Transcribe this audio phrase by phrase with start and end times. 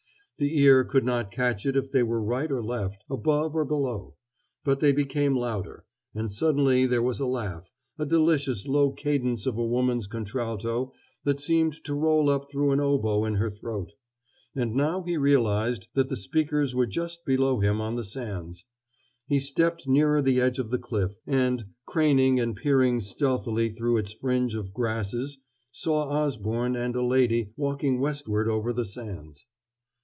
[0.37, 4.15] The ear could not catch if they were right or left, above or below.
[4.63, 5.85] But they became louder;
[6.15, 10.93] and suddenly there was a laugh, a delicious low cadence of a woman's contralto
[11.25, 13.91] that seemed to roll up through an oboe in her throat.
[14.55, 18.65] And now he realized that the speakers were just below him on the sands.
[19.27, 24.11] He stepped nearer the edge of the cliff, and, craning and peering stealthily through its
[24.13, 25.37] fringe of grasses,
[25.71, 29.45] saw Osborne and a lady walking westward over the sands.